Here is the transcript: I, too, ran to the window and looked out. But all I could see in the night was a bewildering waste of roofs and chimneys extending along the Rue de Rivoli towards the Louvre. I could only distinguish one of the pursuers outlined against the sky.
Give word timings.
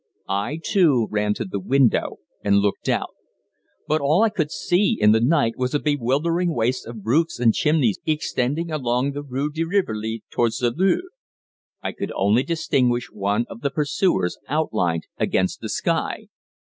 I, 0.27 0.59
too, 0.63 1.07
ran 1.11 1.35
to 1.35 1.45
the 1.45 1.59
window 1.59 2.21
and 2.43 2.57
looked 2.57 2.89
out. 2.89 3.13
But 3.87 4.01
all 4.01 4.23
I 4.23 4.29
could 4.29 4.49
see 4.49 4.97
in 4.99 5.11
the 5.11 5.19
night 5.21 5.53
was 5.59 5.75
a 5.75 5.79
bewildering 5.79 6.55
waste 6.55 6.87
of 6.87 7.05
roofs 7.05 7.39
and 7.39 7.53
chimneys 7.53 7.99
extending 8.03 8.71
along 8.71 9.11
the 9.11 9.21
Rue 9.21 9.51
de 9.51 9.63
Rivoli 9.63 10.23
towards 10.31 10.57
the 10.57 10.71
Louvre. 10.71 11.03
I 11.83 11.91
could 11.91 12.11
only 12.15 12.41
distinguish 12.41 13.11
one 13.11 13.45
of 13.47 13.61
the 13.61 13.69
pursuers 13.69 14.39
outlined 14.49 15.05
against 15.19 15.61
the 15.61 15.69
sky. 15.69 16.29